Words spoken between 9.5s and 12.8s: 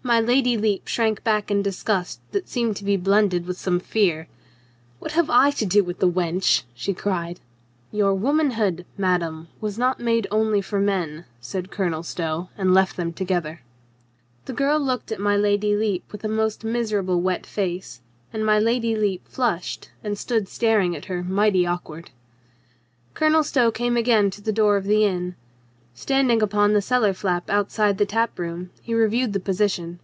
was not made only for men," said Colonel Stow, and